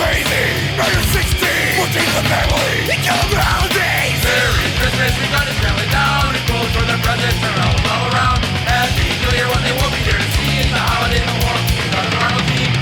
crazy. 0.00 0.44
Murder 0.80 1.04
16, 1.12 1.36
14 1.76 2.16
the 2.16 2.24
family. 2.32 2.72
He 2.88 2.96
killed 3.04 3.28
the 3.28 3.40
holidays. 3.40 4.20
Merry 4.24 4.68
Christmas, 4.80 5.12
we 5.20 5.26
got 5.28 5.44
his 5.44 5.58
family 5.60 5.88
down. 5.92 6.32
And 6.32 6.44
gold 6.48 6.70
for 6.72 6.84
the 6.88 6.96
presents 7.04 7.40
are 7.44 7.58
all, 7.60 7.76
all 7.84 8.04
around. 8.08 8.40
Happy 8.64 9.12
New 9.20 9.32
Year, 9.36 9.48
what 9.52 9.60
they 9.60 9.74
will 9.76 9.92
be 9.92 10.00
there 10.08 10.16
to 10.16 10.28
see 10.40 10.64
is 10.64 10.68
the 10.72 10.80
war. 11.44 11.56
We 11.76 11.86
got 11.92 12.04
an 12.08 12.14
Arnold 12.16 12.46
team. 12.48 12.72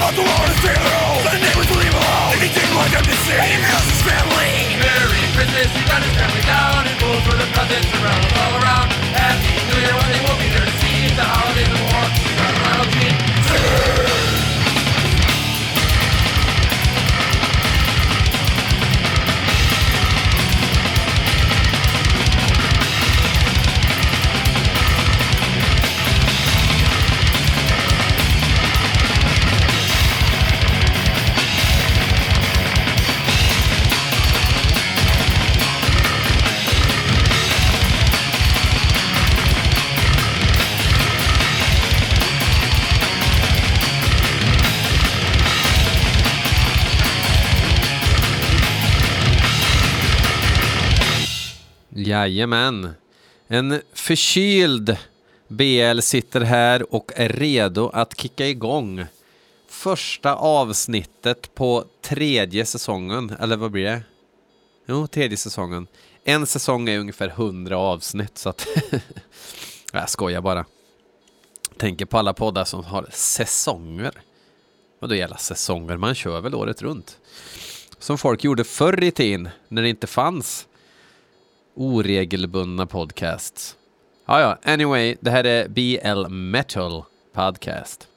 Out 0.00 0.16
the 0.16 0.24
stay 0.64 0.76
alone. 0.76 1.20
The 1.28 1.40
neighbors 1.44 1.68
will 1.68 1.80
leave 1.80 1.96
alone. 1.96 2.32
And 2.36 2.40
he 2.44 2.50
didn't 2.52 2.76
want 2.76 2.90
them 2.92 3.04
to 3.04 3.16
see. 3.24 3.36
And 3.36 3.52
he 3.52 3.58
kills 3.60 3.88
his 3.88 4.02
family. 4.04 4.52
Merry 4.80 5.22
Christmas, 5.36 5.68
we 5.76 5.82
got 5.88 6.00
his 6.04 6.12
family 6.16 6.44
down. 6.44 6.88
And 6.88 6.96
gold 7.00 7.20
for 7.24 7.36
the 7.36 7.48
presents 7.56 7.88
are 7.96 8.04
all, 8.04 8.24
all 8.36 8.52
around. 8.60 8.99
Jajamän. 52.20 52.90
En 53.48 53.82
förkyld 53.92 54.96
BL 55.48 56.00
sitter 56.00 56.40
här 56.40 56.94
och 56.94 57.12
är 57.16 57.28
redo 57.28 57.88
att 57.88 58.20
kicka 58.20 58.46
igång 58.46 59.06
första 59.68 60.34
avsnittet 60.34 61.54
på 61.54 61.84
tredje 62.02 62.66
säsongen. 62.66 63.30
Eller 63.40 63.56
vad 63.56 63.70
blir 63.70 63.84
det? 63.84 64.02
Jo, 64.86 65.06
tredje 65.06 65.36
säsongen. 65.36 65.86
En 66.24 66.46
säsong 66.46 66.88
är 66.88 66.98
ungefär 66.98 67.28
100 67.28 67.78
avsnitt 67.78 68.38
så 68.38 68.48
att... 68.48 68.66
Jag 69.92 70.10
skojar 70.10 70.40
bara. 70.40 70.64
Tänker 71.76 72.06
på 72.06 72.18
alla 72.18 72.32
poddar 72.32 72.64
som 72.64 72.84
har 72.84 73.08
säsonger. 73.12 74.12
Vadå 74.98 75.14
jävla 75.14 75.36
säsonger, 75.36 75.96
man 75.96 76.14
kör 76.14 76.40
väl 76.40 76.54
året 76.54 76.82
runt. 76.82 77.18
Som 77.98 78.18
folk 78.18 78.44
gjorde 78.44 78.64
förr 78.64 79.04
i 79.04 79.10
tiden 79.10 79.48
när 79.68 79.82
det 79.82 79.88
inte 79.88 80.06
fanns 80.06 80.66
oregelbundna 81.80 82.86
podcasts. 82.86 83.76
Ja, 84.26 84.40
ja, 84.40 84.72
anyway, 84.72 85.16
det 85.20 85.30
här 85.30 85.44
är 85.44 85.68
BL 85.68 86.28
Metal 86.28 87.04
Podcast. 87.34 88.09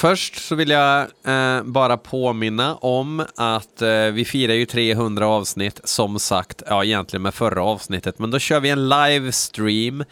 Först 0.00 0.48
så 0.48 0.54
vill 0.54 0.70
jag 0.70 1.06
eh, 1.24 1.62
bara 1.62 1.96
påminna 1.96 2.74
om 2.74 3.26
att 3.36 3.82
eh, 3.82 4.04
vi 4.04 4.24
firar 4.24 4.54
ju 4.54 4.66
300 4.66 5.26
avsnitt, 5.26 5.80
som 5.84 6.18
sagt, 6.18 6.62
ja 6.66 6.84
egentligen 6.84 7.22
med 7.22 7.34
förra 7.34 7.62
avsnittet, 7.62 8.18
men 8.18 8.30
då 8.30 8.38
kör 8.38 8.60
vi 8.60 8.70
en 8.70 8.88
livestream 8.88 10.04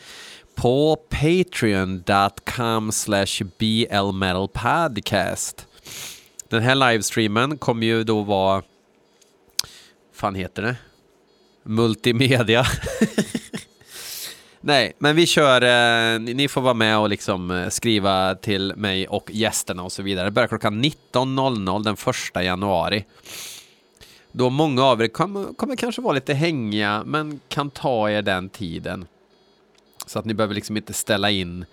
på 0.54 0.96
patreon.com 0.96 2.92
slash 2.92 3.44
blmetalpodcast. 3.58 5.66
Den 6.48 6.62
här 6.62 6.74
livestreamen 6.74 7.58
kommer 7.58 7.86
ju 7.86 8.04
då 8.04 8.22
vara, 8.22 8.62
fan 10.14 10.34
heter 10.34 10.62
det? 10.62 10.76
Multimedia. 11.62 12.66
Nej, 14.60 14.92
men 14.98 15.16
vi 15.16 15.26
kör, 15.26 15.62
eh, 15.62 16.20
ni, 16.20 16.48
får 16.48 16.60
vara 16.60 16.74
med 16.74 16.98
och 16.98 17.08
liksom 17.08 17.50
eh, 17.50 17.68
skriva 17.68 18.34
till 18.34 18.72
mig 18.76 19.08
och 19.08 19.30
gästerna 19.32 19.82
och 19.82 19.92
så 19.92 20.02
vidare. 20.02 20.24
Det 20.24 20.30
börjar 20.30 20.48
klockan 20.48 20.84
19.00 20.84 21.84
den 21.84 21.96
första 21.96 22.42
januari. 22.42 23.04
Då 24.32 24.50
många 24.50 24.84
av 24.84 25.02
er 25.02 25.08
kommer, 25.08 25.54
kommer 25.54 25.76
kanske 25.76 26.02
vara 26.02 26.14
lite 26.14 26.34
hängiga, 26.34 27.02
men 27.06 27.40
kan 27.48 27.70
ta 27.70 28.10
er 28.10 28.22
den 28.22 28.48
tiden. 28.48 29.06
Så 30.06 30.18
att 30.18 30.24
ni 30.24 30.34
behöver 30.34 30.54
liksom 30.54 30.76
inte 30.76 30.92
ställa 30.92 31.30
in 31.30 31.64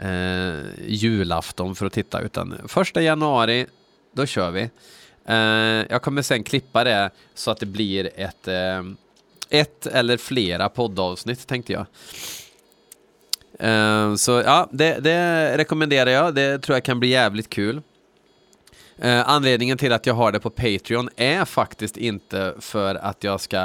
eh, 0.00 0.54
julafton 0.86 1.74
för 1.74 1.86
att 1.86 1.92
titta, 1.92 2.20
utan 2.20 2.54
första 2.68 3.02
januari, 3.02 3.66
då 4.12 4.26
kör 4.26 4.50
vi. 4.50 4.70
Eh, 5.26 5.86
jag 5.90 6.02
kommer 6.02 6.22
sen 6.22 6.44
klippa 6.44 6.84
det 6.84 7.10
så 7.34 7.50
att 7.50 7.58
det 7.58 7.66
blir 7.66 8.10
ett 8.16 8.48
eh, 8.48 8.82
ett 9.50 9.86
eller 9.86 10.16
flera 10.16 10.68
poddavsnitt 10.68 11.46
tänkte 11.46 11.72
jag. 11.72 11.86
Eh, 13.58 14.14
så 14.14 14.30
ja, 14.30 14.68
det, 14.72 15.00
det 15.00 15.58
rekommenderar 15.58 16.10
jag. 16.10 16.34
Det 16.34 16.58
tror 16.58 16.76
jag 16.76 16.84
kan 16.84 17.00
bli 17.00 17.08
jävligt 17.08 17.50
kul. 17.50 17.82
Eh, 18.98 19.28
anledningen 19.28 19.78
till 19.78 19.92
att 19.92 20.06
jag 20.06 20.14
har 20.14 20.32
det 20.32 20.40
på 20.40 20.50
Patreon 20.50 21.08
är 21.16 21.44
faktiskt 21.44 21.96
inte 21.96 22.54
för 22.60 22.94
att 22.94 23.24
jag 23.24 23.40
ska 23.40 23.58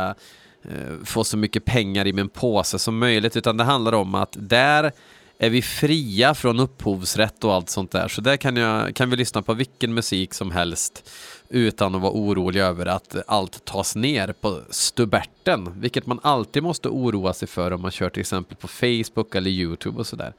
eh, 0.63 1.03
få 1.05 1.23
så 1.23 1.37
mycket 1.37 1.65
pengar 1.65 2.07
i 2.07 2.13
min 2.13 2.29
påse 2.29 2.79
som 2.79 2.97
möjligt, 2.97 3.37
utan 3.37 3.57
det 3.57 3.63
handlar 3.63 3.93
om 3.93 4.15
att 4.15 4.35
där 4.39 4.91
är 5.39 5.49
vi 5.49 5.61
fria 5.61 6.35
från 6.35 6.59
upphovsrätt 6.59 7.43
och 7.43 7.53
allt 7.53 7.69
sånt 7.69 7.91
där. 7.91 8.07
Så 8.07 8.21
där 8.21 8.37
kan, 8.37 8.55
jag, 8.55 8.95
kan 8.95 9.09
vi 9.09 9.15
lyssna 9.15 9.41
på 9.41 9.53
vilken 9.53 9.93
musik 9.93 10.33
som 10.33 10.51
helst 10.51 11.09
utan 11.49 11.95
att 11.95 12.01
vara 12.01 12.11
orolig 12.11 12.59
över 12.59 12.85
att 12.85 13.15
allt 13.27 13.65
tas 13.65 13.95
ner 13.95 14.31
på 14.31 14.61
stubberten, 14.69 15.81
vilket 15.81 16.05
man 16.05 16.19
alltid 16.23 16.63
måste 16.63 16.89
oroa 16.89 17.33
sig 17.33 17.47
för 17.47 17.71
om 17.71 17.81
man 17.81 17.91
kör 17.91 18.09
till 18.09 18.21
exempel 18.21 18.57
på 18.57 18.67
Facebook 18.67 19.35
eller 19.35 19.51
YouTube 19.51 19.99
och 19.99 20.07
sådär. 20.07 20.33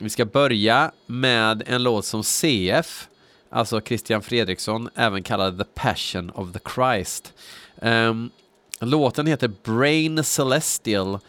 Vi 0.02 0.10
ska 0.10 0.26
börja 0.26 0.92
med 1.06 1.64
en 1.66 1.84
låt 1.84 2.06
som 2.06 2.24
CF, 2.24 3.08
alltså 3.50 3.82
Christian 3.82 4.22
Fredriksson, 4.22 4.90
även 4.96 5.24
kallad 5.24 5.58
The 5.58 5.66
Passion 5.74 6.30
of 6.30 6.54
the 6.54 6.60
Christ. 6.76 7.34
Um, 7.82 8.32
låten 8.80 9.28
heter 9.28 9.52
Brain 9.64 10.24
Celestial 10.24 11.20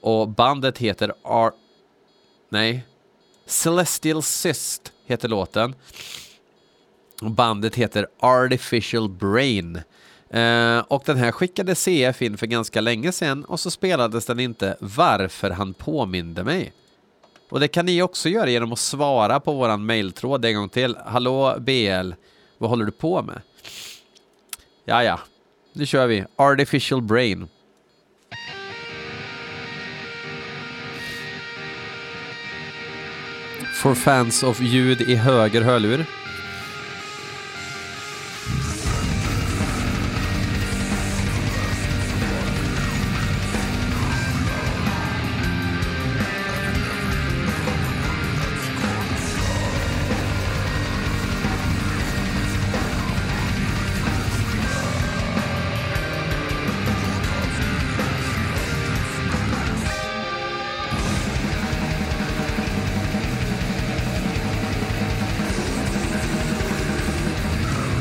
och 0.00 0.28
bandet 0.28 0.78
heter 0.78 1.12
Ar... 1.22 1.52
Nej. 2.48 2.86
Celestial 3.46 4.22
Cyst 4.22 4.92
heter 5.06 5.28
låten. 5.28 5.74
Och 7.22 7.30
bandet 7.30 7.74
heter 7.74 8.06
Artificial 8.20 9.08
Brain. 9.08 9.80
Uh, 10.34 10.78
och 10.78 11.02
den 11.06 11.16
här 11.16 11.32
skickade 11.32 11.74
CF 11.74 12.22
in 12.22 12.38
för 12.38 12.46
ganska 12.46 12.80
länge 12.80 13.12
sedan 13.12 13.44
och 13.44 13.60
så 13.60 13.70
spelades 13.70 14.26
den 14.26 14.40
inte 14.40 14.76
varför 14.80 15.50
han 15.50 15.74
påminde 15.74 16.44
mig. 16.44 16.72
Och 17.48 17.60
det 17.60 17.68
kan 17.68 17.86
ni 17.86 18.02
också 18.02 18.28
göra 18.28 18.50
genom 18.50 18.72
att 18.72 18.78
svara 18.78 19.40
på 19.40 19.52
våran 19.52 19.86
mejltråd 19.86 20.44
en 20.44 20.54
gång 20.54 20.68
till. 20.68 20.96
Hallå 21.06 21.56
BL, 21.58 22.12
vad 22.58 22.70
håller 22.70 22.84
du 22.84 22.90
på 22.90 23.22
med? 23.22 23.40
Ja, 24.84 25.04
ja, 25.04 25.20
nu 25.72 25.86
kör 25.86 26.06
vi. 26.06 26.24
Artificial 26.36 27.02
Brain. 27.02 27.48
For 33.82 33.94
fans 33.94 34.42
of 34.42 34.60
ljud 34.60 35.00
i 35.00 35.14
höger 35.14 35.62
hörlur. 35.62 36.06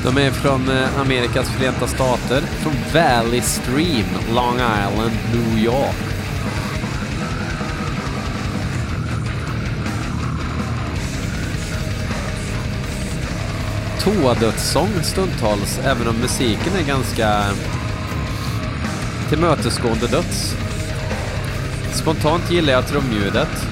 De 0.08 0.18
är 0.18 0.32
från 0.32 0.70
eh, 0.70 1.00
Amerikas 1.02 1.50
förenta 1.50 1.88
stater, 1.88 2.42
från 2.42 2.74
Valley 2.94 3.42
Stream, 3.42 4.06
Long 4.34 4.56
Island, 4.56 5.12
New 5.34 5.64
York. 5.64 5.96
Toadödssång 14.04 15.04
stundtals, 15.04 15.80
även 15.84 16.08
om 16.08 16.16
musiken 16.16 16.74
är 16.80 16.88
ganska 16.88 17.44
tillmötesgående 19.30 20.08
döds. 20.08 20.56
Spontant 21.94 22.52
gillar 22.52 22.74
jag 22.74 22.88
trumljudet. 22.88 23.67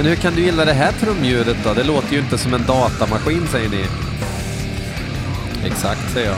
Men 0.00 0.08
hur 0.08 0.16
kan 0.16 0.34
du 0.34 0.42
gilla 0.42 0.64
det 0.64 0.72
här 0.72 0.92
trumljudet 0.92 1.56
då? 1.64 1.74
Det 1.74 1.84
låter 1.84 2.12
ju 2.12 2.18
inte 2.18 2.38
som 2.38 2.54
en 2.54 2.66
datamaskin 2.66 3.46
säger 3.46 3.68
ni. 3.68 3.84
Exakt 5.64 6.12
säger 6.12 6.26
jag. 6.26 6.36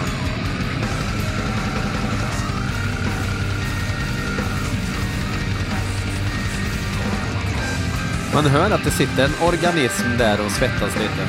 Man 8.34 8.44
hör 8.44 8.70
att 8.70 8.84
det 8.84 8.90
sitter 8.90 9.24
en 9.24 9.48
organism 9.48 10.18
där 10.18 10.44
och 10.44 10.50
svettas 10.50 10.96
lite. 10.96 11.26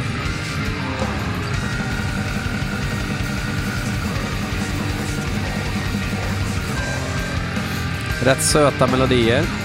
Rätt 8.26 8.44
söta 8.44 8.88
melodier. 8.88 9.63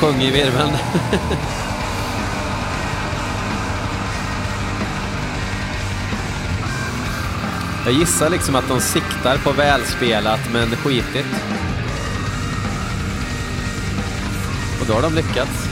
Sjöng 0.00 0.12
sjung 0.12 0.22
i 0.22 0.30
virveln. 0.30 0.72
Jag 7.84 7.94
gissar 7.94 8.30
liksom 8.30 8.56
att 8.56 8.68
de 8.68 8.80
siktar 8.80 9.38
på 9.38 9.52
välspelat 9.52 10.40
men 10.52 10.76
skitigt. 10.76 11.28
Och 14.80 14.86
då 14.86 14.92
har 14.92 15.02
de 15.02 15.14
lyckats. 15.14 15.69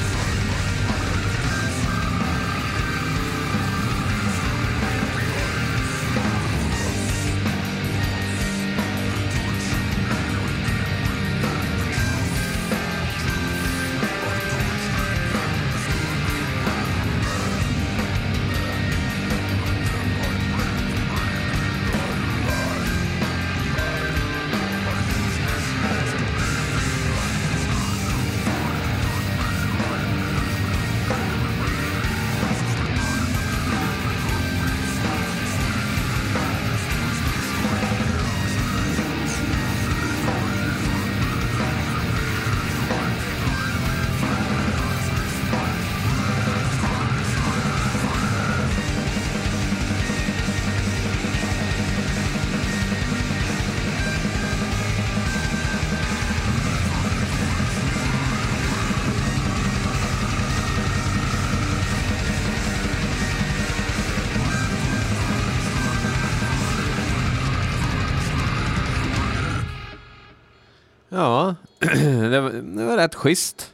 det 72.31 72.41
var, 72.41 72.51
det 72.51 72.85
var 72.85 72.97
rätt 72.97 73.15
schysst. 73.15 73.73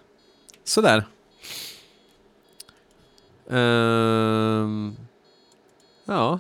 Sådär. 0.65 1.05
Ehm, 3.51 4.97
ja. 6.05 6.39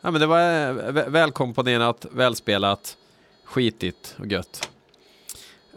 ja, 0.00 0.10
men 0.10 0.20
det 0.20 0.26
var 0.26 0.72
välkomponerat, 1.10 2.06
välspelat, 2.10 2.96
skitigt 3.44 4.16
och 4.18 4.26
gött. 4.26 4.70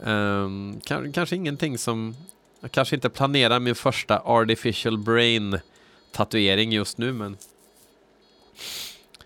Ehm, 0.04 0.14
um, 0.14 0.82
kanske, 0.86 1.12
kanske 1.12 1.36
ingenting 1.36 1.78
som... 1.78 2.16
Jag 2.60 2.72
kanske 2.72 2.96
inte 2.96 3.10
planerar 3.10 3.60
min 3.60 3.76
första 3.76 4.20
artificial 4.20 4.98
brain 4.98 5.60
tatuering 6.12 6.72
just 6.72 6.98
nu, 6.98 7.14
men... 7.14 7.38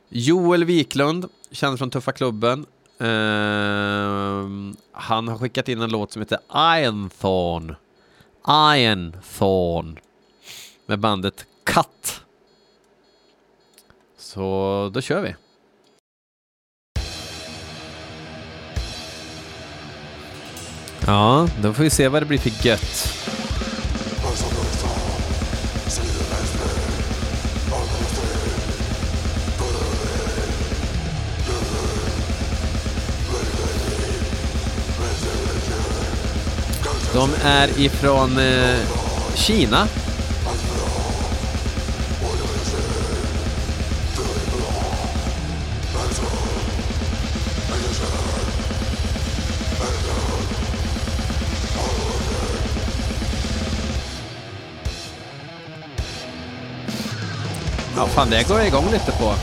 Joel 0.09 0.63
Wiklund, 0.65 1.25
känd 1.51 1.77
från 1.77 1.89
Tuffa 1.89 2.11
Klubben. 2.11 2.65
Ehm, 3.01 4.75
han 4.91 5.27
har 5.27 5.37
skickat 5.37 5.69
in 5.69 5.81
en 5.81 5.89
låt 5.89 6.11
som 6.11 6.21
heter 6.21 6.39
Iron 6.77 7.09
Thorn. 7.09 7.75
Iron 8.75 9.15
Thorn. 9.37 9.99
Med 10.85 10.99
bandet 10.99 11.45
Cut. 11.63 12.21
Så 14.17 14.91
då 14.93 15.01
kör 15.01 15.21
vi. 15.21 15.35
Ja, 21.05 21.47
då 21.61 21.73
får 21.73 21.83
vi 21.83 21.89
se 21.89 22.07
vad 22.07 22.21
det 22.21 22.25
blir 22.25 22.39
för 22.39 22.67
gött. 22.67 23.30
De 37.13 37.29
är 37.43 37.79
ifrån 37.79 38.37
eh, 38.37 38.77
Kina. 39.35 39.87
Ja, 57.95 58.07
fan 58.07 58.29
det 58.29 58.47
går 58.47 58.57
jag 58.57 58.67
igång 58.67 58.85
lite 58.91 59.11
på. 59.11 59.33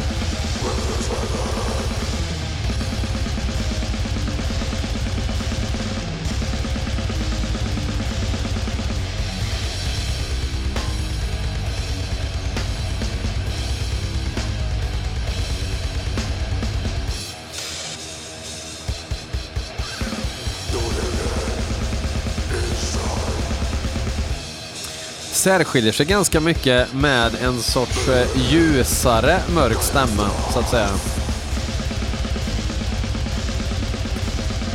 Särskiljer 25.38 25.92
sig 25.92 26.06
ganska 26.06 26.40
mycket 26.40 26.92
med 26.94 27.32
en 27.42 27.58
sorts 27.58 28.08
eh, 28.08 28.26
ljusare 28.50 29.40
mörk 29.54 29.82
stämma, 29.82 30.30
så 30.52 30.58
att 30.58 30.70
säga. 30.70 30.88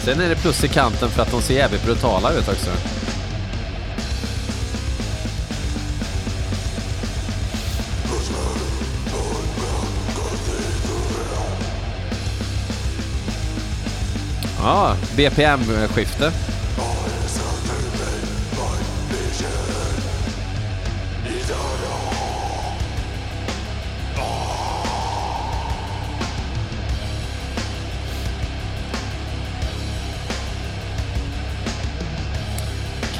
Sen 0.03 0.21
är 0.21 0.29
det 0.29 0.35
plus 0.35 0.63
i 0.63 0.67
kanten 0.67 1.09
för 1.09 1.21
att 1.21 1.31
de 1.31 1.41
ser 1.41 1.53
jävligt 1.53 1.85
brutala 1.85 2.33
ut 2.33 2.47
också. 2.49 2.71
Ja, 14.57 14.95
BPM-skifte. 15.15 16.52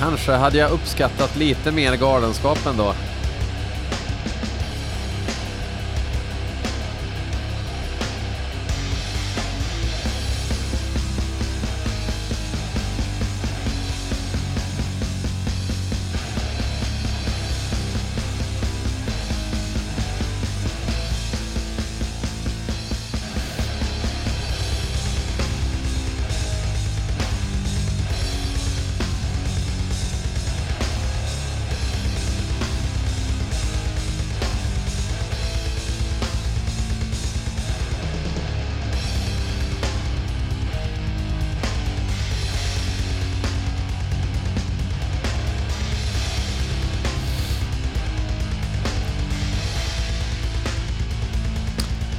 Kanske 0.04 0.32
hade 0.32 0.58
jag 0.58 0.72
uppskattat 0.72 1.36
lite 1.36 1.72
mer 1.72 1.96
galenskap 1.96 2.66
ändå. 2.66 2.94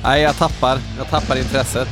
Nej, 0.05 0.23
jag 0.23 0.37
tappar. 0.37 0.79
Jag 0.99 1.09
tappar 1.11 1.37
intresset. 1.37 1.89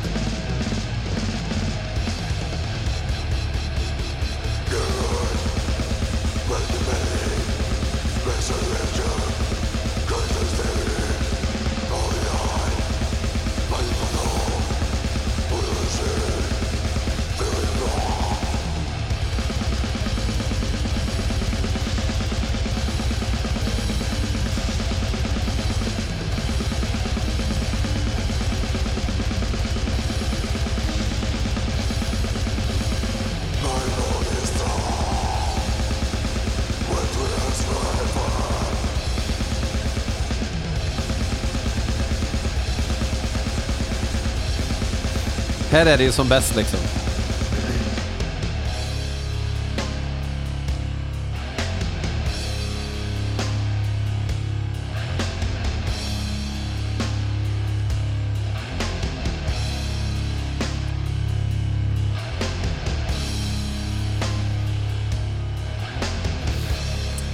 Här 45.82 45.92
är 45.92 45.98
det 45.98 46.04
ju 46.04 46.12
som 46.12 46.28
bäst 46.28 46.56
liksom. 46.56 46.78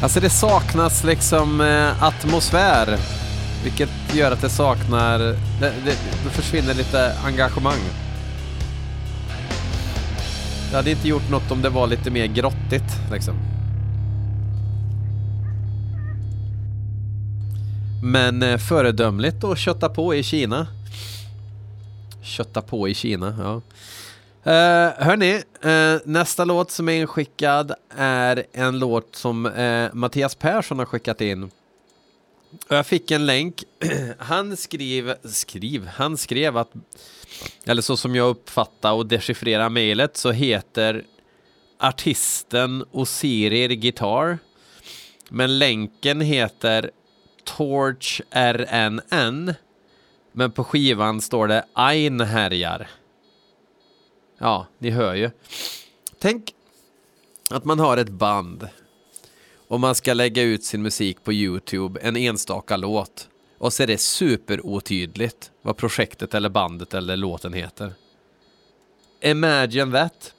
Alltså 0.03 0.21
det 0.21 0.31
saknas 0.31 1.05
liksom 1.05 1.61
eh, 1.61 2.03
atmosfär. 2.03 2.99
Vilket 3.65 3.91
gör 4.13 4.33
att 4.33 4.41
det 4.41 4.51
saknar... 4.51 5.19
Det, 5.19 5.37
det, 5.61 5.97
det 6.25 6.31
försvinner 6.31 6.75
lite 6.75 7.13
engagemang. 7.25 8.08
Det 10.71 10.77
hade 10.77 10.91
inte 10.91 11.09
gjort 11.09 11.31
något 11.31 11.51
om 11.51 11.63
det 11.63 11.69
var 11.69 11.87
lite 11.87 12.11
mer 12.11 12.27
grottigt 12.27 12.93
liksom. 13.13 13.35
Men 18.03 18.43
eh, 18.43 18.59
föredömligt 18.59 19.45
att 19.45 19.59
kötta 19.59 19.89
på 19.89 20.15
i 20.15 20.23
Kina. 20.23 20.67
Kötta 22.23 22.63
på 22.63 22.89
i 22.89 22.95
Kina, 22.95 23.35
ja. 23.39 23.61
Eh, 24.53 24.93
hörni, 24.97 25.43
eh, 25.63 26.01
nästa 26.05 26.45
låt 26.45 26.71
som 26.71 26.89
är 26.89 26.93
inskickad 26.93 27.73
är 27.97 28.45
en 28.53 28.79
låt 28.79 29.17
som 29.17 29.47
eh, 29.47 29.89
Mattias 29.93 30.35
Persson 30.35 30.79
har 30.79 30.87
skickat 30.87 31.21
in. 31.21 31.43
Och 32.69 32.77
jag 32.77 32.87
fick 32.87 33.11
en 33.11 33.27
länk. 33.27 33.65
han 34.19 34.57
skrev, 34.57 35.15
skriv, 35.25 35.87
han 35.87 36.17
skrev 36.17 36.57
att, 36.57 36.71
eller 37.65 37.83
så 37.83 37.97
som 37.97 38.15
jag 38.15 38.29
uppfattar 38.29 38.93
och 38.93 39.07
dechiffrerar 39.07 39.69
mejlet 39.69 40.17
så 40.17 40.31
heter 40.31 41.05
artisten 41.79 42.85
Osirir 42.93 43.69
Guitar. 43.69 44.39
Men 45.29 45.59
länken 45.59 46.21
heter 46.21 46.91
Torch 47.45 48.21
RNN. 48.31 49.55
Men 50.33 50.51
på 50.53 50.65
skivan 50.65 51.21
står 51.21 51.49
det 51.49 51.65
Ein 51.75 52.21
härjar. 52.21 52.89
Ja, 54.39 54.67
ni 54.79 54.91
hör 54.91 55.15
ju. 55.15 55.31
Tänk 56.19 56.55
att 57.51 57.65
man 57.65 57.79
har 57.79 57.97
ett 57.97 58.09
band 58.09 58.69
och 59.69 59.81
man 59.81 59.95
ska 59.95 60.15
lägga 60.15 60.43
ut 60.43 60.65
sin 60.65 60.83
musik 60.83 61.25
på 61.25 61.33
Youtube, 61.33 62.01
en 62.03 62.17
enstaka 62.17 62.77
låt. 62.77 63.29
Och 63.59 63.73
så 63.73 63.83
är 63.83 63.87
det 63.87 63.99
superotydligt 63.99 65.51
vad 65.63 65.77
projektet 65.77 66.35
eller 66.35 66.49
bandet 66.49 66.95
eller 66.95 67.17
låten 67.17 67.53
heter. 67.53 67.93
Imagine 69.21 69.93
that. 69.93 70.35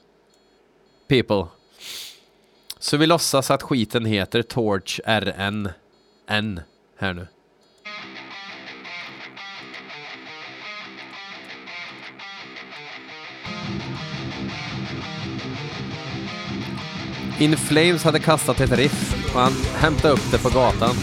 People. 1.08 1.46
Så 2.78 2.96
vi 2.96 3.06
låtsas 3.06 3.50
att 3.50 3.62
skiten 3.62 4.04
heter 4.04 4.42
Torch 4.42 5.00
RN. 5.06 5.68
N 6.26 6.60
här 6.96 7.14
nu. 7.14 7.26
In 17.38 17.56
Flames 17.56 18.04
hade 18.04 18.18
kastat 18.18 18.60
ett 18.60 18.72
riff 18.72 19.32
och 19.34 19.40
han 19.40 19.52
hämtade 19.52 20.14
upp 20.14 20.30
det 20.30 20.38
på 20.38 20.48
gatan. 20.48 20.94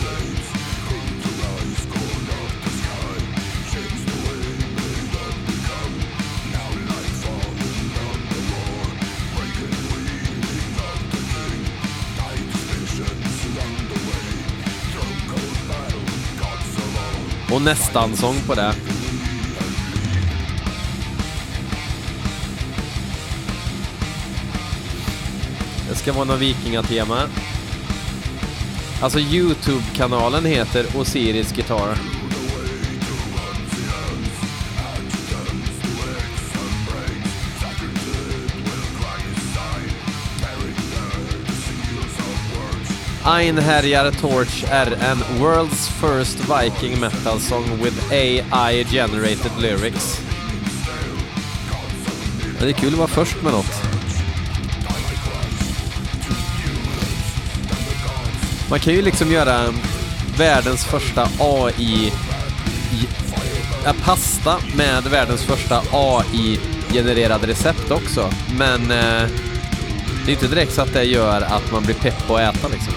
Och 17.58 17.64
nästan 17.64 18.16
sång 18.16 18.36
på 18.48 18.56
det. 18.56 18.74
Det 25.90 25.96
ska 25.96 26.14
vara 26.14 26.24
något 26.24 26.40
vikingatema. 26.40 27.18
Alltså 29.02 29.20
Youtube-kanalen 29.20 30.46
heter 30.46 30.86
Osiris 30.96 31.52
Guitar. 31.52 32.17
Einherjar 43.28 44.12
Torch 44.12 44.64
RN 44.64 45.40
World's 45.40 45.90
first 45.90 46.38
Viking 46.38 47.00
metal 47.00 47.40
song 47.40 47.82
with 47.82 48.12
AI 48.12 48.84
generated 48.84 49.52
lyrics. 49.60 50.22
Ja, 52.60 52.66
det 52.66 52.70
är 52.70 52.74
kul 52.74 52.94
att 52.94 52.98
vara 52.98 53.08
först 53.08 53.44
med 53.44 53.54
något. 53.54 53.82
Man 58.70 58.80
kan 58.80 58.94
ju 58.94 59.02
liksom 59.02 59.32
göra 59.32 59.74
världens 60.38 60.86
första 60.86 61.30
AI 61.40 62.12
pasta 64.08 64.56
med 64.76 65.04
världens 65.04 65.44
första 65.44 65.82
AI-genererade 65.92 67.48
recept 67.48 67.92
också. 67.92 68.30
Men 68.58 68.92
eh, 68.92 69.30
det 70.28 70.32
är 70.32 70.34
inte 70.34 70.48
direkt 70.48 70.74
så 70.74 70.82
att 70.82 70.94
det 70.94 71.04
gör 71.04 71.42
att 71.42 71.72
man 71.72 71.84
blir 71.84 71.96
pepp 71.96 72.28
på 72.28 72.38
att 72.38 72.56
äta 72.56 72.68
liksom. 72.68 72.94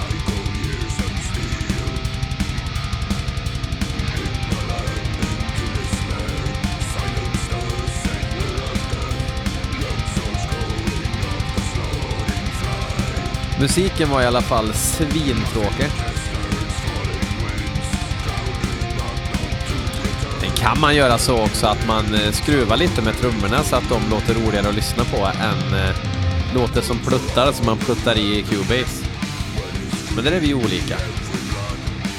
Musiken 13.60 14.10
var 14.10 14.22
i 14.22 14.26
alla 14.26 14.42
fall 14.42 14.72
svintråkig. 14.74 15.86
Sen 20.40 20.50
kan 20.56 20.80
man 20.80 20.96
göra 20.96 21.18
så 21.18 21.42
också 21.44 21.66
att 21.66 21.86
man 21.86 22.14
eh, 22.14 22.32
skruvar 22.32 22.76
lite 22.76 23.02
med 23.02 23.18
trummorna 23.18 23.62
så 23.62 23.76
att 23.76 23.88
de 23.88 24.10
låter 24.10 24.34
roligare 24.34 24.68
att 24.68 24.74
lyssna 24.74 25.04
på 25.04 25.16
än 25.26 25.78
eh, 25.80 26.19
låter 26.54 26.80
som 26.80 26.98
pluttar 26.98 27.52
som 27.52 27.66
man 27.66 27.78
pluttar 27.78 28.18
i 28.18 28.42
Cubase. 28.42 29.06
Men 30.14 30.24
där 30.24 30.32
är 30.32 30.40
vi 30.40 30.54
olika. 30.54 30.96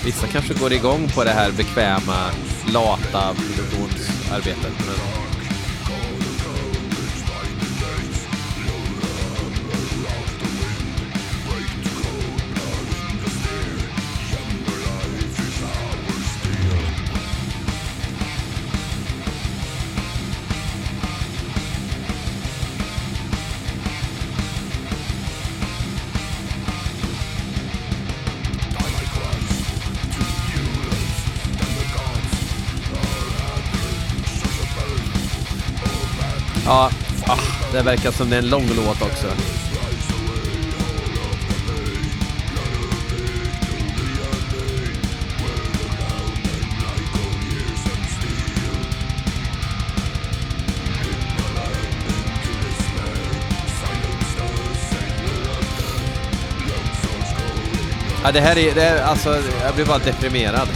Vissa 0.05 0.27
kanske 0.27 0.53
går 0.53 0.73
igång 0.73 1.09
på 1.15 1.23
det 1.23 1.31
här 1.31 1.51
bekväma, 1.51 2.31
lata 2.73 3.33
produktionsarbetet. 3.33 4.73
Men... 4.85 5.30
Ja, 36.72 36.92
ah, 37.27 37.38
det 37.74 37.81
verkar 37.81 38.12
som 38.12 38.29
det 38.29 38.36
är 38.36 38.40
en 38.42 38.50
lång 38.50 38.70
låt 38.75 39.01
också. 39.01 39.27
Ja, 58.24 58.31
det 58.31 58.40
här 58.42 58.57
är, 58.57 58.75
det 58.75 58.84
är 58.84 59.03
alltså, 59.03 59.44
jag 59.64 59.75
blir 59.75 59.86
bara 59.86 60.00
deprimerad. 60.00 60.68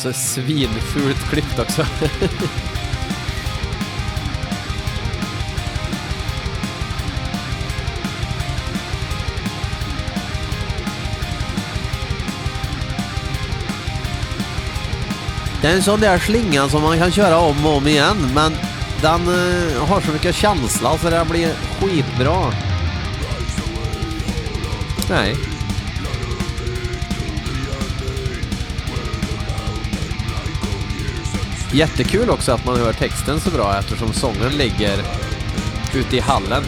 Så 0.00 0.12
svinfult 0.12 1.30
klippt 1.30 1.58
också. 1.58 1.86
Det 15.62 15.68
är 15.68 15.74
en 15.74 15.82
sån 15.82 16.00
där 16.00 16.18
slinga 16.18 16.68
som 16.68 16.82
man 16.82 16.98
kan 16.98 17.12
köra 17.12 17.38
om 17.38 17.66
och 17.66 17.76
om 17.76 17.86
igen 17.86 18.30
men 18.34 18.52
den 19.02 19.20
eh, 19.20 19.86
har 19.86 20.00
så 20.00 20.12
mycket 20.12 20.34
känsla 20.34 20.98
så 20.98 21.10
den 21.10 21.28
blir 21.28 21.52
skitbra. 21.80 22.52
Nej. 25.10 25.49
Jättekul 31.72 32.30
också 32.30 32.52
att 32.52 32.64
man 32.64 32.76
hör 32.76 32.92
texten 32.92 33.40
så 33.40 33.50
bra 33.50 33.78
eftersom 33.78 34.12
sången 34.12 34.52
ligger 34.58 34.98
ute 35.94 36.16
i 36.16 36.20
hallen. 36.20 36.62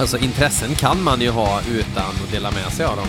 Alltså 0.00 0.18
intressen 0.18 0.74
kan 0.74 1.02
man 1.02 1.20
ju 1.20 1.30
ha 1.30 1.60
utan 1.70 2.04
att 2.04 2.32
dela 2.32 2.50
med 2.50 2.72
sig 2.72 2.86
av 2.86 2.96
dem. 2.96 3.06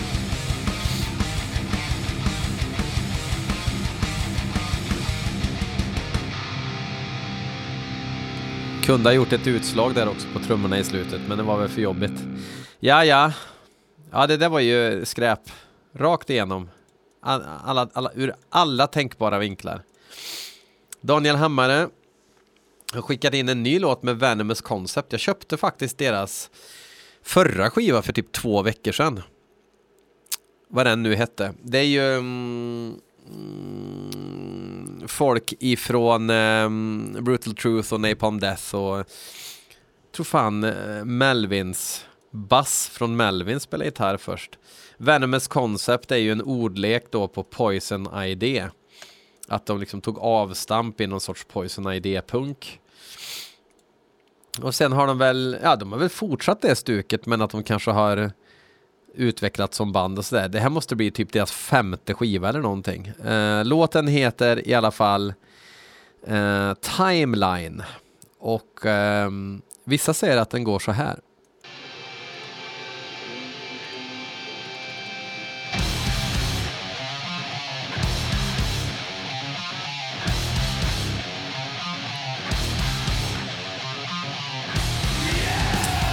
Kunde 8.84 9.08
ha 9.08 9.14
gjort 9.14 9.32
ett 9.32 9.46
utslag 9.46 9.94
där 9.94 10.08
också 10.08 10.26
på 10.32 10.38
trummorna 10.38 10.78
i 10.78 10.84
slutet, 10.84 11.20
men 11.28 11.38
det 11.38 11.44
var 11.44 11.58
väl 11.58 11.68
för 11.68 11.80
jobbigt. 11.80 12.20
Ja, 12.80 13.04
ja. 13.04 13.32
Ja, 14.10 14.26
det 14.26 14.36
där 14.36 14.48
var 14.48 14.60
ju 14.60 15.04
skräp. 15.04 15.40
Rakt 15.92 16.30
igenom. 16.30 16.70
Alla, 17.22 17.88
alla, 17.92 18.10
ur 18.14 18.34
alla 18.48 18.86
tänkbara 18.86 19.38
vinklar. 19.38 19.82
Daniel 21.00 21.36
Hammare 21.36 21.88
har 22.92 23.02
skickat 23.02 23.34
in 23.34 23.48
en 23.48 23.62
ny 23.62 23.78
låt 23.78 24.02
med 24.02 24.18
Venomous 24.18 24.60
Concept. 24.60 25.12
Jag 25.12 25.20
köpte 25.20 25.56
faktiskt 25.56 25.98
deras 25.98 26.50
förra 27.22 27.70
skiva 27.70 28.02
för 28.02 28.12
typ 28.12 28.32
två 28.32 28.62
veckor 28.62 28.92
sedan. 28.92 29.22
Vad 30.68 30.86
den 30.86 31.02
nu 31.02 31.14
hette. 31.14 31.54
Det 31.62 31.78
är 31.78 31.82
ju 31.82 32.14
mm, 32.14 32.94
mm 33.28 34.22
folk 35.06 35.54
ifrån 35.58 36.30
mm, 36.30 37.16
Brutal 37.20 37.54
Truth 37.54 37.94
och 37.94 38.00
Napalm 38.00 38.40
Death 38.40 38.74
och 38.74 39.06
tror 40.12 40.24
fan 40.24 40.64
eh, 40.64 41.04
Melvins 41.04 42.06
Bass 42.30 42.88
från 42.88 43.16
Melvin 43.16 43.60
spelar 43.60 43.84
gitarr 43.84 44.16
först. 44.16 44.58
Venomous 44.96 45.48
Concept 45.48 46.10
är 46.10 46.16
ju 46.16 46.32
en 46.32 46.42
ordlek 46.42 47.04
då 47.10 47.28
på 47.28 47.42
Poison 47.42 48.24
ID. 48.24 48.68
Att 49.48 49.66
de 49.66 49.80
liksom 49.80 50.00
tog 50.00 50.18
avstamp 50.18 51.00
i 51.00 51.06
någon 51.06 51.20
sorts 51.20 51.44
Poison 51.44 51.92
ID-punk. 51.92 52.80
Och 54.60 54.74
sen 54.74 54.92
har 54.92 55.06
de 55.06 55.18
väl, 55.18 55.58
ja 55.62 55.76
de 55.76 55.92
har 55.92 55.98
väl 55.98 56.08
fortsatt 56.08 56.62
det 56.62 56.74
stuket 56.74 57.26
men 57.26 57.42
att 57.42 57.50
de 57.50 57.62
kanske 57.62 57.90
har 57.90 58.30
utvecklats 59.14 59.76
som 59.76 59.92
band 59.92 60.18
och 60.18 60.24
sådär. 60.24 60.48
Det 60.48 60.60
här 60.60 60.70
måste 60.70 60.96
bli 60.96 61.10
typ 61.10 61.32
deras 61.32 61.52
femte 61.52 62.14
skiva 62.14 62.48
eller 62.48 62.60
någonting. 62.60 63.06
Eh, 63.06 63.64
låten 63.64 64.06
heter 64.06 64.68
i 64.68 64.74
alla 64.74 64.90
fall 64.90 65.34
eh, 66.26 66.74
Timeline 66.74 67.82
och 68.38 68.86
eh, 68.86 69.30
vissa 69.84 70.14
säger 70.14 70.36
att 70.36 70.50
den 70.50 70.64
går 70.64 70.78
så 70.78 70.92
här. 70.92 71.20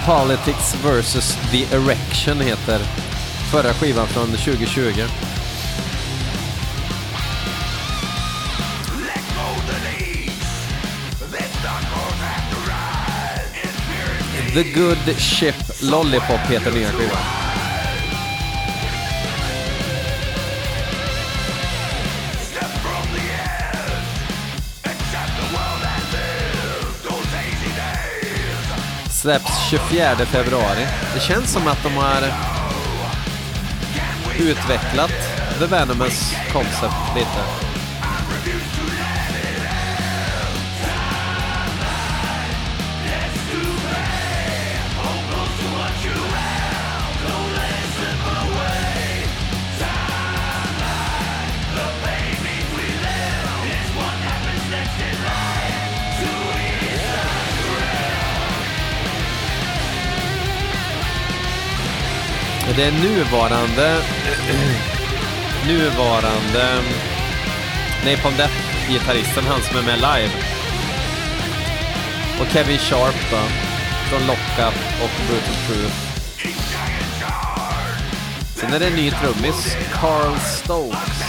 Politics 0.06 0.74
vs 0.74 1.38
The 1.50 1.76
Erection 1.76 2.40
heter 2.40 2.80
förra 3.50 3.74
skivan 3.74 4.06
från 4.06 4.26
2020. 4.26 4.92
The 14.54 14.62
Good 14.62 15.18
Ship 15.18 15.82
Lollipop 15.82 16.50
heter 16.50 16.72
nya 16.72 16.88
skivan. 16.88 17.39
Släpps 29.20 29.70
24 29.70 30.16
februari. 30.16 30.86
Det 31.14 31.20
känns 31.20 31.52
som 31.52 31.66
att 31.66 31.82
de 31.82 31.92
har 31.92 32.22
utvecklat 34.38 35.12
The 35.58 35.66
Venomous 35.66 36.34
koncept 36.52 37.16
lite. 37.16 37.69
Det 62.80 62.86
är 62.86 62.92
nuvarande 62.92 63.96
nuvarande 65.66 66.82
Napalm 68.04 68.36
Death-gitarristen, 68.36 69.44
han 69.44 69.62
som 69.62 69.76
är 69.76 69.82
med 69.82 69.96
live. 69.96 70.30
Och 72.40 72.46
Kevin 72.52 72.78
Sharp 72.78 73.14
då, 73.30 73.38
från 74.08 74.26
Lockup 74.26 74.74
och 75.02 75.10
Brutal 75.28 75.54
Truth. 75.66 75.96
Sen 78.54 78.72
är 78.72 78.78
det 78.78 78.86
en 78.86 78.96
ny 78.96 79.10
trummis, 79.10 79.76
Carl 79.92 80.38
Stokes. 80.38 81.22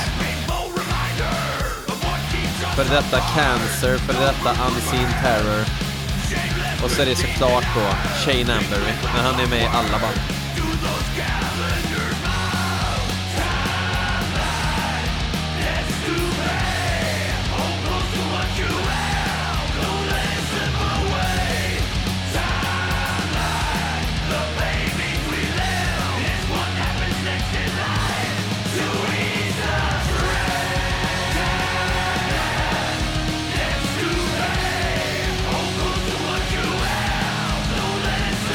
För 2.75 2.83
detta 2.83 3.19
Cancer, 3.19 3.97
för 3.97 4.13
detta 4.13 4.49
Unseen 4.67 5.11
Terror. 5.21 5.65
Och 6.83 6.91
så 6.91 7.01
är 7.01 7.05
det 7.05 7.15
såklart 7.15 7.65
då 7.75 7.81
Shane 8.25 8.53
Amberry, 8.57 8.93
men 9.13 9.25
han 9.25 9.39
är 9.39 9.47
med 9.47 9.61
i 9.61 9.69
alla 9.73 9.99
band. 9.99 10.40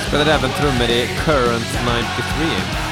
Spelar 0.09 0.27
även 0.27 0.51
trummor 0.51 0.91
i 0.91 1.09
Current 1.25 1.79
93. 1.85 2.86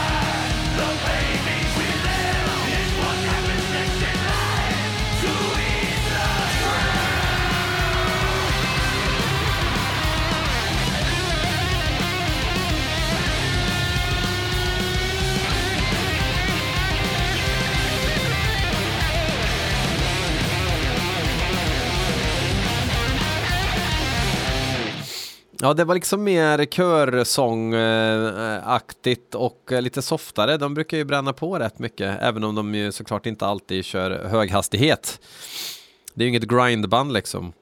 Ja, 25.65 25.75
det 25.75 25.85
var 25.85 25.95
liksom 25.95 26.25
mer 26.25 26.65
körsångaktigt 26.65 29.35
och 29.35 29.71
lite 29.71 30.03
softare. 30.03 30.57
De 30.57 30.75
brukar 30.75 30.97
ju 30.97 31.05
bränna 31.05 31.33
på 31.33 31.59
rätt 31.59 31.79
mycket, 31.79 32.19
även 32.21 32.45
om 32.45 32.55
de 32.55 32.75
ju 32.75 32.93
såklart 32.93 33.27
inte 33.27 33.47
alltid 33.47 33.85
kör 33.85 34.25
hög 34.25 34.51
hastighet. 34.51 35.21
Det 36.15 36.23
är 36.23 36.25
ju 36.25 36.29
inget 36.29 36.49
grindband 36.49 37.13
liksom. 37.13 37.53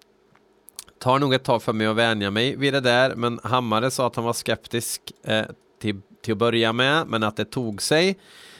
Tar 0.99 1.19
nog 1.19 1.35
ett 1.35 1.45
tag 1.45 1.63
för 1.63 1.73
mig 1.73 1.87
att 1.87 1.97
vänja 1.97 2.31
mig 2.31 2.57
vid 2.57 2.73
det 2.73 2.81
där, 2.81 3.15
men 3.15 3.41
Hammare 3.43 3.91
sa 3.91 4.07
att 4.07 4.17
han 4.17 4.25
var 4.25 4.33
skeptisk 4.33 5.03
eh, 5.25 5.45
till, 5.81 6.01
till 6.23 6.33
att 6.33 6.39
börja 6.39 6.73
med, 6.73 7.07
men 7.07 7.23
att 7.23 7.37
det 7.37 7.45
tog 7.45 7.83
sig. 7.83 8.19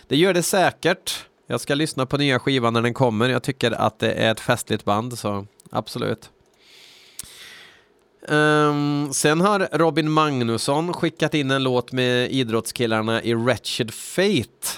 Det 0.09 0.17
gör 0.17 0.35
det 0.35 0.43
säkert. 0.43 1.27
Jag 1.47 1.61
ska 1.61 1.75
lyssna 1.75 2.07
på 2.07 2.17
nya 2.17 2.39
skivan 2.39 2.73
när 2.73 2.83
den 2.83 2.95
kommer. 2.95 3.29
Jag 3.29 3.43
tycker 3.43 3.71
att 3.71 3.99
det 3.99 4.13
är 4.13 4.33
ett 4.33 4.41
festligt 4.41 4.85
band, 4.85 5.19
så 5.19 5.47
absolut. 5.71 6.31
Um, 8.29 9.13
sen 9.13 9.41
har 9.41 9.69
Robin 9.73 10.11
Magnusson 10.11 10.93
skickat 10.93 11.35
in 11.35 11.51
en 11.51 11.63
låt 11.63 11.93
med 11.93 12.31
idrottskillarna 12.31 13.23
i 13.23 13.35
Wretched 13.35 13.95
Fate. 13.95 14.69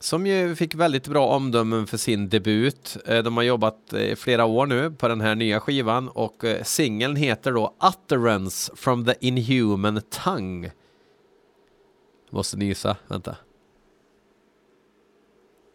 Som 0.00 0.26
ju 0.26 0.56
fick 0.56 0.74
väldigt 0.74 1.08
bra 1.08 1.26
omdömen 1.26 1.86
för 1.86 1.96
sin 1.96 2.28
debut. 2.28 2.96
Eh, 3.06 3.18
de 3.18 3.36
har 3.36 3.44
jobbat 3.44 3.92
i 3.92 4.16
flera 4.16 4.44
år 4.44 4.66
nu 4.66 4.90
på 4.90 5.08
den 5.08 5.20
här 5.20 5.34
nya 5.34 5.60
skivan 5.60 6.08
och 6.08 6.44
eh, 6.44 6.62
singeln 6.62 7.16
heter 7.16 7.52
då 7.52 7.74
Utterance 7.82 8.72
from 8.76 9.04
the 9.04 9.14
Inhuman 9.20 10.00
Tongue. 10.24 10.72
Måste 12.30 12.56
nysa, 12.56 12.96
vänta. 13.06 13.36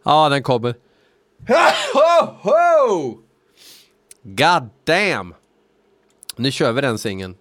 Ja, 0.04 0.30
den 0.30 0.44
kommer. 0.44 0.76
God 4.24 4.70
damn! 4.84 5.34
Nu 6.40 6.52
kör 6.52 6.72
vi 6.72 6.82
den 6.82 6.98
singeln. 6.98 7.36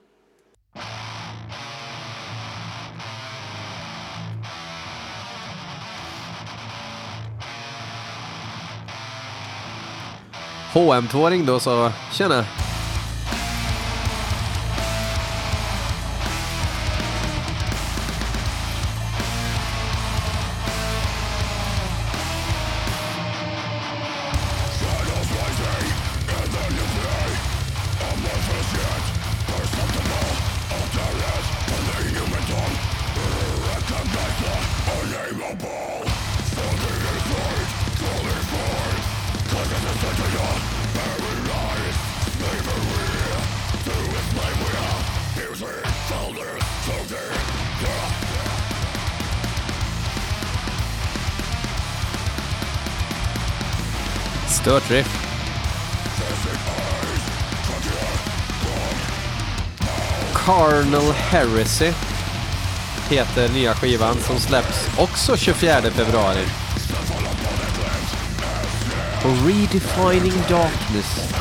HM2 10.73 11.31
ringde 11.31 11.53
och 11.53 11.63
sa 11.63 11.93
tjena. 12.13 12.45
Stört 54.69 54.91
riff. 54.91 55.09
Carnal 60.35 61.13
Heresy 61.13 61.93
heter 63.11 63.49
nya 63.49 63.75
skivan 63.75 64.17
som 64.17 64.39
släpps 64.39 64.89
också 64.99 65.37
24 65.37 65.81
februari. 65.81 66.45
Och 69.25 69.47
Redefining 69.47 70.43
Darkness. 70.49 71.38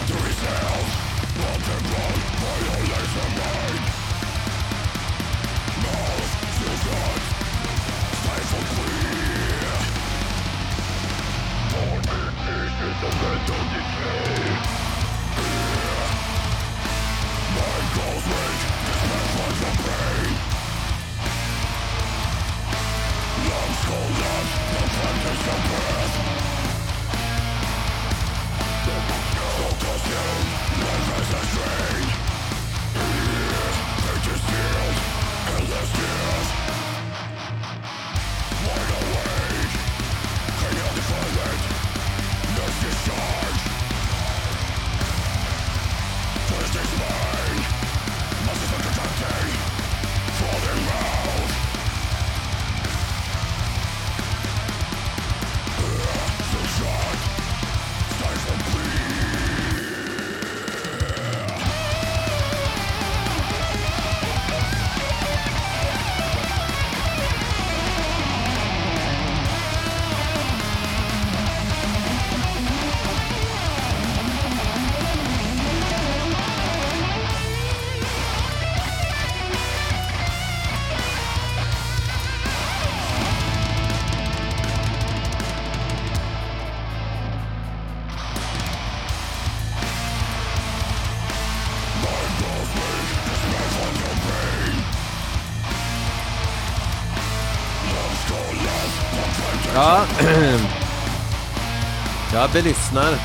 Jag 102.37 102.51
belyssnar. 102.51 103.15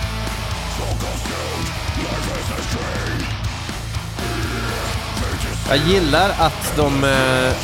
Jag 5.68 5.78
gillar 5.78 6.30
att 6.30 6.76
de 6.76 7.04
eh, 7.04 7.54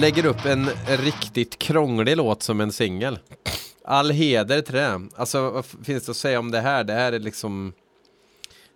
lägger 0.00 0.26
upp 0.26 0.44
en 0.44 0.70
riktigt 0.86 1.58
krånglig 1.58 2.16
låt 2.16 2.42
som 2.42 2.60
en 2.60 2.72
singel. 2.72 3.18
All 3.84 4.10
heder 4.10 4.60
till 4.60 4.74
det. 4.74 5.00
Alltså 5.16 5.50
vad 5.50 5.64
finns 5.64 6.04
det 6.04 6.10
att 6.10 6.16
säga 6.16 6.38
om 6.38 6.50
det 6.50 6.60
här? 6.60 6.84
Det 6.84 6.92
här 6.92 7.12
är 7.12 7.18
liksom 7.18 7.72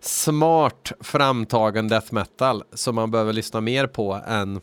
smart 0.01 0.91
framtagen 0.99 1.87
death 1.87 2.13
metal 2.13 2.63
som 2.73 2.95
man 2.95 3.11
behöver 3.11 3.33
lyssna 3.33 3.61
mer 3.61 3.87
på 3.87 4.21
än 4.27 4.61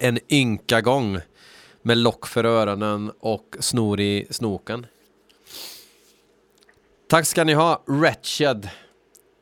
en 0.00 0.18
ynka 0.28 0.80
gång 0.80 1.18
med 1.82 1.98
lock 1.98 2.26
för 2.26 2.44
öronen 2.44 3.12
och 3.20 3.56
snor 3.60 4.00
i 4.00 4.26
snoken. 4.30 4.86
Tack 7.10 7.26
ska 7.26 7.44
ni 7.44 7.54
ha, 7.54 7.82
Wretched 7.86 8.68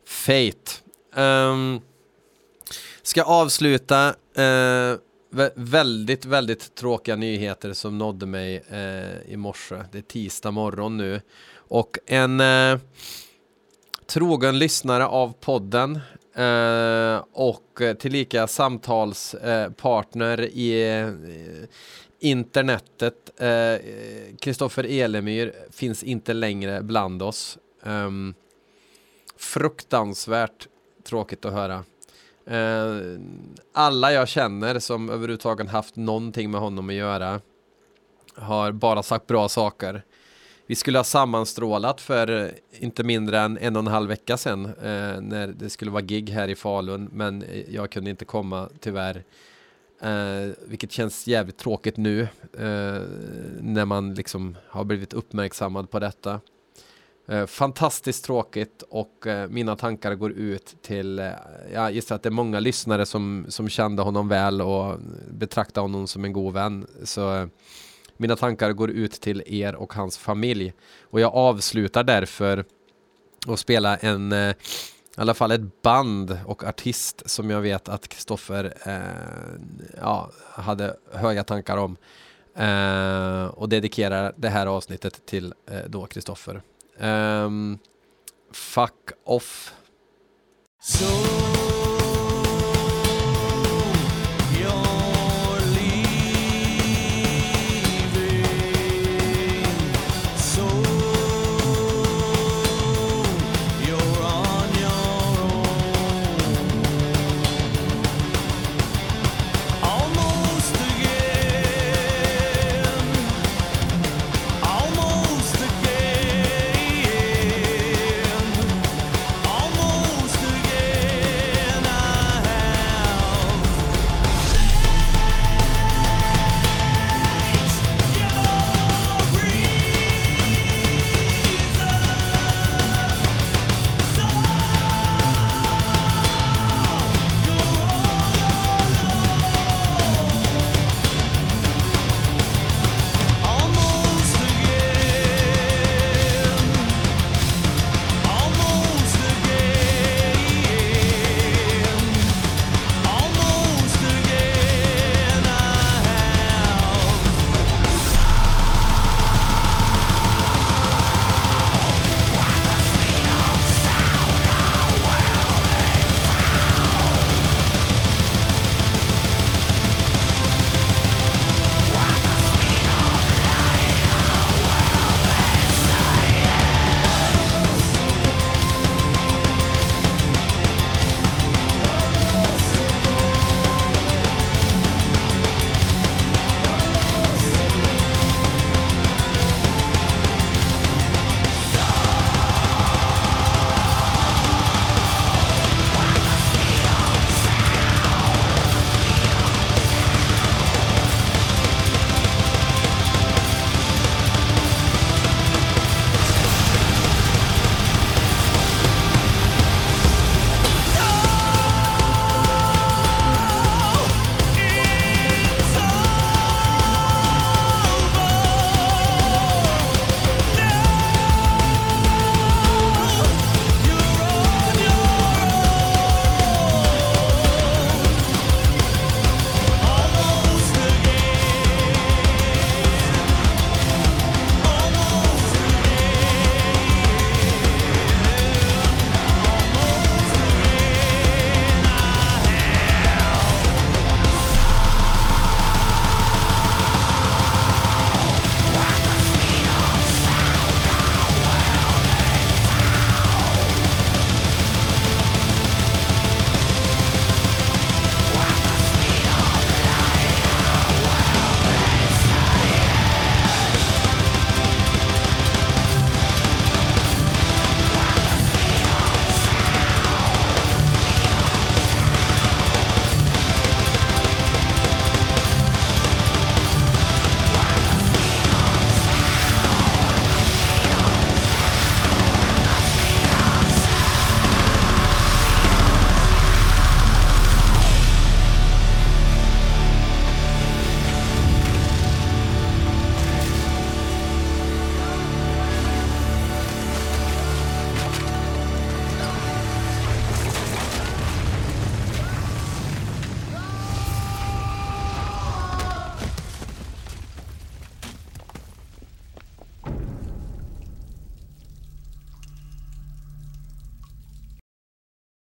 Fate. 0.07 0.73
Um, 1.17 1.81
ska 3.03 3.23
avsluta 3.23 4.09
uh, 4.09 4.13
vä- 5.33 5.53
väldigt, 5.55 6.25
väldigt 6.25 6.75
tråkiga 6.75 7.17
nyheter 7.17 7.73
som 7.73 7.99
nådde 7.99 8.27
mig 8.27 8.65
uh, 8.73 9.33
i 9.33 9.37
morse. 9.37 9.77
Det 9.93 9.99
är 9.99 10.03
tisdag 10.03 10.51
morgon 10.51 10.97
nu. 10.97 11.21
Och 11.57 11.99
en 12.07 12.41
uh, 12.41 12.79
trogen 14.07 14.59
lyssnare 14.59 15.07
av 15.07 15.33
podden 15.41 16.01
och 17.33 17.81
tillika 17.99 18.47
samtalspartner 18.47 20.41
i 20.41 21.05
internetet. 22.19 23.41
Eh, 23.41 23.81
Kristoffer 24.41 24.85
Elemyr 24.85 25.53
finns 25.71 26.03
inte 26.03 26.33
längre 26.33 26.83
bland 26.83 27.23
oss. 27.23 27.59
Um, 27.83 28.35
fruktansvärt 29.37 30.69
tråkigt 31.05 31.45
att 31.45 31.53
höra. 31.53 31.85
Uh, 32.51 33.21
alla 33.73 34.13
jag 34.13 34.29
känner 34.29 34.79
som 34.79 35.11
överhuvudtaget 35.11 35.71
haft 35.71 35.97
någonting 35.97 36.51
med 36.51 36.61
honom 36.61 36.89
att 36.89 36.95
göra 36.95 37.41
har 38.35 38.73
bara 38.73 39.03
sagt 39.03 39.27
bra 39.27 39.49
saker. 39.49 40.03
Vi 40.67 40.75
skulle 40.75 40.99
ha 40.99 41.05
sammanstrålat 41.05 42.01
för 42.01 42.53
inte 42.73 43.05
mindre 43.05 43.39
än 43.39 43.59
en 43.59 43.77
och 43.77 43.81
en 43.81 43.87
halv 43.87 44.09
vecka 44.09 44.37
sedan 44.37 44.67
uh, 44.67 45.21
när 45.21 45.47
det 45.47 45.71
skulle 45.71 45.91
vara 45.91 46.03
gig 46.03 46.31
här 46.31 46.49
i 46.49 46.55
Falun 46.57 47.09
men 47.13 47.45
jag 47.69 47.91
kunde 47.91 48.11
inte 48.11 48.25
komma 48.25 48.69
tyvärr. 48.81 49.25
Eh, 50.01 50.53
vilket 50.67 50.93
känns 50.93 51.27
jävligt 51.27 51.57
tråkigt 51.57 51.97
nu 51.97 52.21
eh, 52.53 53.03
när 53.61 53.85
man 53.85 54.15
liksom 54.15 54.57
har 54.69 54.85
blivit 54.85 55.13
uppmärksammad 55.13 55.91
på 55.91 55.99
detta. 55.99 56.41
Eh, 57.29 57.47
fantastiskt 57.47 58.25
tråkigt 58.25 58.85
och 58.91 59.27
eh, 59.27 59.49
mina 59.49 59.77
tankar 59.77 60.15
går 60.15 60.33
ut 60.33 60.77
till, 60.83 61.19
eh, 61.19 61.31
jag 61.73 61.93
gissar 61.93 62.17
att 62.17 62.23
det 62.23 62.29
är 62.29 62.31
många 62.31 62.61
lyssnare 62.61 63.07
som, 63.07 63.47
som 63.49 63.69
kände 63.69 64.03
honom 64.03 64.29
väl 64.29 64.63
och 64.63 64.99
betraktar 65.31 65.83
honom 65.83 66.07
som 66.07 66.25
en 66.25 66.33
god 66.33 66.55
vän. 66.55 66.87
Så 67.05 67.35
eh, 67.35 67.47
mina 68.17 68.37
tankar 68.37 68.73
går 68.73 68.91
ut 68.91 69.13
till 69.13 69.43
er 69.47 69.75
och 69.75 69.93
hans 69.93 70.19
familj. 70.19 70.73
Och 71.03 71.21
jag 71.21 71.35
avslutar 71.35 72.05
därför 72.05 72.65
och 73.47 73.59
spela 73.59 73.97
en, 73.97 74.33
eh, 74.33 74.55
i 75.19 75.21
alla 75.21 75.35
fall 75.35 75.51
ett 75.51 75.83
band 75.83 76.39
och 76.47 76.65
artist 76.65 77.31
som 77.31 77.51
jag 77.51 77.61
vet 77.61 77.89
att 77.89 78.09
Kristoffer 78.09 78.75
eh, 78.85 80.01
ja, 80.01 80.31
hade 80.51 80.97
höga 81.13 81.45
tankar 81.45 81.77
om. 81.77 81.97
Eh, 82.55 83.45
och 83.45 83.69
dedikerar 83.69 84.33
det 84.37 84.49
här 84.49 84.67
avsnittet 84.67 85.27
till 85.27 85.55
eh, 85.67 85.81
då 85.89 86.07
Kristoffer. 86.07 86.63
Ehm, 86.99 87.79
fuck 88.53 89.11
off. 89.25 89.75
So 90.81 91.05